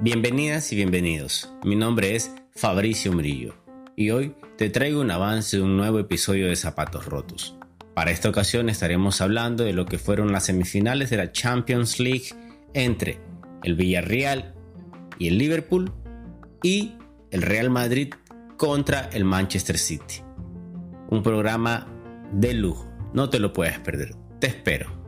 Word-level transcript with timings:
Bienvenidas 0.00 0.72
y 0.72 0.76
bienvenidos. 0.76 1.52
Mi 1.64 1.74
nombre 1.74 2.14
es 2.14 2.32
Fabricio 2.54 3.12
Murillo 3.12 3.56
y 3.96 4.10
hoy 4.10 4.36
te 4.56 4.70
traigo 4.70 5.00
un 5.00 5.10
avance 5.10 5.56
de 5.56 5.62
un 5.64 5.76
nuevo 5.76 5.98
episodio 5.98 6.46
de 6.46 6.54
Zapatos 6.54 7.06
Rotos. 7.06 7.56
Para 7.94 8.12
esta 8.12 8.28
ocasión 8.28 8.68
estaremos 8.68 9.20
hablando 9.20 9.64
de 9.64 9.72
lo 9.72 9.86
que 9.86 9.98
fueron 9.98 10.30
las 10.30 10.44
semifinales 10.44 11.10
de 11.10 11.16
la 11.16 11.32
Champions 11.32 11.98
League 11.98 12.28
entre 12.74 13.18
el 13.64 13.74
Villarreal 13.74 14.54
y 15.18 15.26
el 15.26 15.36
Liverpool 15.36 15.92
y 16.62 16.92
el 17.32 17.42
Real 17.42 17.68
Madrid 17.68 18.14
contra 18.56 19.10
el 19.12 19.24
Manchester 19.24 19.78
City. 19.78 20.22
Un 21.10 21.24
programa 21.24 21.88
de 22.32 22.54
lujo, 22.54 22.88
no 23.14 23.30
te 23.30 23.40
lo 23.40 23.52
puedes 23.52 23.80
perder. 23.80 24.14
Te 24.38 24.46
espero. 24.46 25.07